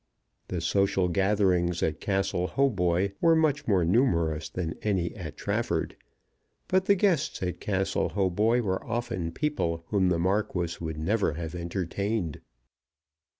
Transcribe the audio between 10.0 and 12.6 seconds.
the Marquis would never have entertained.